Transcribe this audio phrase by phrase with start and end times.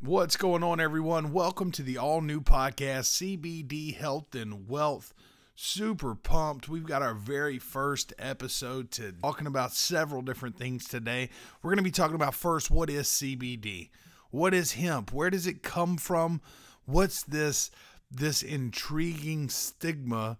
[0.00, 1.32] What's going on, everyone?
[1.32, 5.12] Welcome to the all new podcast, CBD Health and Wealth.
[5.56, 6.68] Super pumped.
[6.68, 11.30] We've got our very first episode to talking about several different things today.
[11.60, 13.90] We're going to be talking about first what is CBD?
[14.30, 15.12] What is hemp?
[15.12, 16.42] Where does it come from?
[16.84, 17.72] What's this
[18.08, 20.38] this intriguing stigma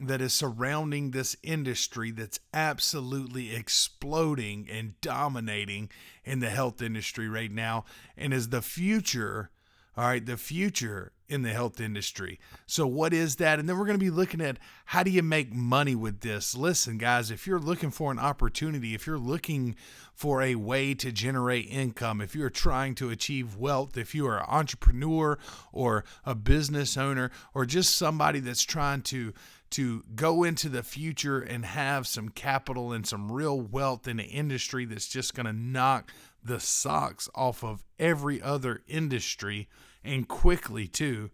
[0.00, 5.90] that is surrounding this industry that's absolutely exploding and dominating
[6.24, 7.84] in the health industry right now
[8.16, 9.50] and is the future
[9.96, 12.40] all right the future in the health industry.
[12.66, 13.58] So what is that?
[13.58, 16.56] And then we're going to be looking at how do you make money with this?
[16.56, 19.76] Listen guys if you're looking for an opportunity if you're looking
[20.14, 24.38] for a way to generate income if you're trying to achieve wealth if you are
[24.38, 25.38] an entrepreneur
[25.72, 29.32] or a business owner or just somebody that's trying to
[29.70, 34.26] to go into the future and have some capital and some real wealth in an
[34.26, 36.10] industry that's just going to knock
[36.48, 39.68] the socks off of every other industry
[40.02, 41.30] and quickly too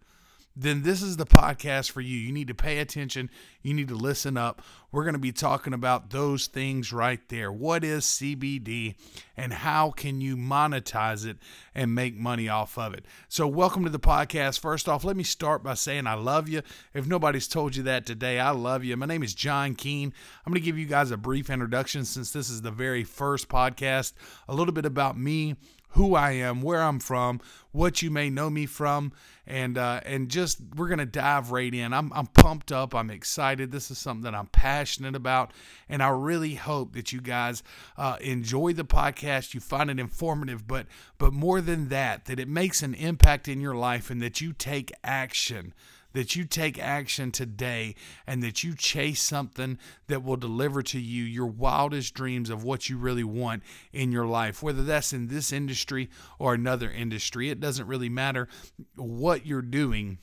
[0.57, 2.17] then this is the podcast for you.
[2.17, 3.29] You need to pay attention.
[3.63, 4.63] You need to listen up.
[4.93, 7.51] We're going to be talking about those things right there.
[7.51, 8.95] What is CBD
[9.37, 11.39] and how can you monetize it
[11.75, 13.05] and make money off of it?
[13.29, 14.61] So, welcome to the podcast.
[14.61, 16.63] First off, let me start by saying I love you.
[16.93, 18.97] If nobody's told you that today, I love you.
[18.97, 20.13] My name is John Keene.
[20.47, 23.49] I'm going to give you guys a brief introduction since this is the very first
[23.49, 24.13] podcast,
[24.49, 25.57] a little bit about me
[25.95, 29.13] who I am, where I'm from, what you may know me from,
[29.47, 31.93] and uh, and just we're gonna dive right in.
[31.93, 32.95] I'm I'm pumped up.
[32.95, 33.71] I'm excited.
[33.71, 35.53] This is something that I'm passionate about,
[35.89, 37.63] and I really hope that you guys
[37.97, 39.55] uh, enjoy the podcast.
[39.55, 40.87] You find it informative, but
[41.19, 44.53] but more than that, that it makes an impact in your life, and that you
[44.53, 45.75] take action
[46.15, 47.95] that you take action today
[48.27, 52.89] and that you chase something that will deliver to you your wildest dreams of what
[52.89, 53.63] you really want
[53.93, 57.51] in your life, whether that's in this industry or another industry.
[57.51, 58.49] It doesn't really matter
[58.97, 60.19] what you're doing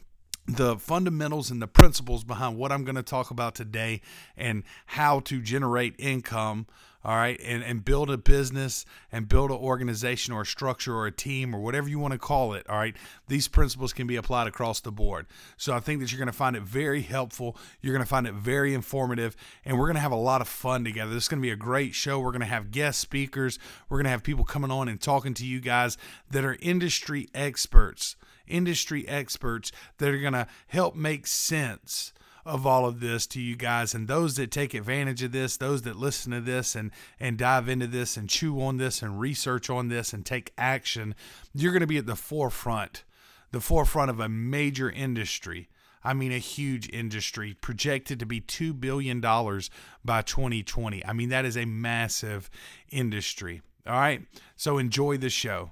[0.47, 4.01] the fundamentals and the principles behind what I'm going to talk about today
[4.35, 6.65] and how to generate income
[7.03, 11.07] all right, and, and build a business and build an organization or a structure or
[11.07, 12.95] a team or whatever you want to call it, all right,
[13.27, 15.25] these principles can be applied across the board.
[15.57, 17.57] So I think that you're going to find it very helpful.
[17.81, 19.35] You're going to find it very informative,
[19.65, 21.13] and we're going to have a lot of fun together.
[21.13, 22.19] This is going to be a great show.
[22.19, 23.57] We're going to have guest speakers,
[23.89, 25.97] we're going to have people coming on and talking to you guys
[26.29, 28.15] that are industry experts,
[28.47, 32.13] industry experts that are going to help make sense
[32.45, 35.83] of all of this to you guys and those that take advantage of this those
[35.83, 39.69] that listen to this and and dive into this and chew on this and research
[39.69, 41.15] on this and take action
[41.53, 43.03] you're going to be at the forefront
[43.51, 45.69] the forefront of a major industry
[46.03, 51.05] I mean, a huge industry projected to be $2 billion by 2020.
[51.05, 52.49] I mean, that is a massive
[52.89, 53.61] industry.
[53.85, 54.21] All right.
[54.55, 55.71] So enjoy the show.